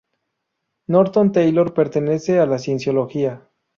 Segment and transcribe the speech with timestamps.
[0.87, 3.47] Norton Taylor pertenece a la cienciología.